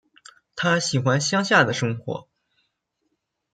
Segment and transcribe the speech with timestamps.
[0.55, 2.27] 她喜欢乡下的生活